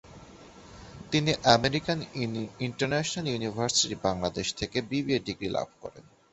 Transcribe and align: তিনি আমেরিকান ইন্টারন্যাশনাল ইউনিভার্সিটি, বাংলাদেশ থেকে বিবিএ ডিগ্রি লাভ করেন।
তিনি 1.11 1.31
আমেরিকান 1.55 1.99
ইন্টারন্যাশনাল 2.67 3.25
ইউনিভার্সিটি, 3.29 3.95
বাংলাদেশ 4.07 4.47
থেকে 4.59 4.77
বিবিএ 4.89 5.19
ডিগ্রি 5.27 5.49
লাভ 5.57 5.67
করেন। 5.81 6.03